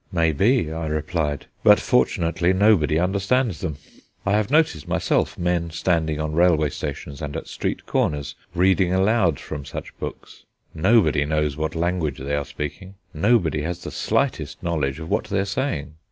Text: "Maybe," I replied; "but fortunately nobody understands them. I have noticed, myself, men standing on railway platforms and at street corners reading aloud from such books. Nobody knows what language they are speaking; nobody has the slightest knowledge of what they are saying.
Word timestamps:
"Maybe," 0.11 0.71
I 0.71 0.87
replied; 0.87 1.45
"but 1.63 1.79
fortunately 1.79 2.53
nobody 2.53 2.97
understands 2.97 3.59
them. 3.59 3.77
I 4.25 4.31
have 4.31 4.49
noticed, 4.49 4.87
myself, 4.87 5.37
men 5.37 5.69
standing 5.69 6.19
on 6.19 6.33
railway 6.33 6.71
platforms 6.71 7.21
and 7.21 7.35
at 7.37 7.47
street 7.47 7.85
corners 7.85 8.33
reading 8.55 8.91
aloud 8.91 9.39
from 9.39 9.63
such 9.63 9.95
books. 9.99 10.43
Nobody 10.73 11.23
knows 11.23 11.55
what 11.55 11.75
language 11.75 12.17
they 12.17 12.33
are 12.35 12.45
speaking; 12.45 12.95
nobody 13.13 13.61
has 13.61 13.83
the 13.83 13.91
slightest 13.91 14.63
knowledge 14.63 14.99
of 14.99 15.07
what 15.07 15.25
they 15.25 15.37
are 15.37 15.45
saying. 15.45 15.93